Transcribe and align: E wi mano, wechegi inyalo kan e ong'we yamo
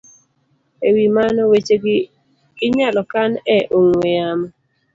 E 0.87 0.89
wi 0.95 1.05
mano, 1.17 1.41
wechegi 1.51 1.97
inyalo 2.65 3.01
kan 3.11 3.31
e 3.57 3.59
ong'we 3.77 4.07
yamo 4.17 4.47